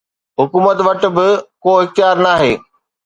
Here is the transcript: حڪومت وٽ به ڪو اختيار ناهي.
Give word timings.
حڪومت 0.39 0.77
وٽ 0.87 1.01
به 1.15 1.27
ڪو 1.63 1.71
اختيار 1.83 2.15
ناهي. 2.25 2.53